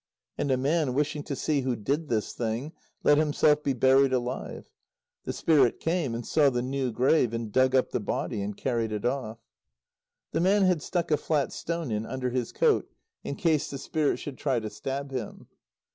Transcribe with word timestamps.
And 0.35 0.49
a 0.49 0.57
man, 0.57 0.95
wishing 0.95 1.21
to 1.25 1.35
see 1.35 1.61
who 1.61 1.75
did 1.75 2.09
this 2.09 2.33
thing, 2.33 2.73
let 3.03 3.19
himself 3.19 3.61
be 3.61 3.73
buried 3.73 4.11
alive. 4.11 4.67
The 5.25 5.31
Spirit 5.31 5.79
came, 5.79 6.15
and 6.15 6.25
saw 6.25 6.49
the 6.49 6.63
new 6.63 6.91
grave, 6.91 7.35
and 7.35 7.51
dug 7.51 7.75
up 7.75 7.91
the 7.91 7.99
body, 7.99 8.41
and 8.41 8.57
carried 8.57 8.91
it 8.91 9.05
off. 9.05 9.37
The 10.31 10.41
man 10.41 10.63
had 10.63 10.81
stuck 10.81 11.11
a 11.11 11.17
flat 11.17 11.53
stone 11.53 11.91
in 11.91 12.07
under 12.07 12.31
his 12.31 12.51
coat, 12.51 12.89
in 13.23 13.35
case 13.35 13.69
the 13.69 13.77
Spirit 13.77 14.17
should 14.17 14.39
try 14.39 14.59
to 14.59 14.71
stab 14.71 15.11
him. 15.11 15.45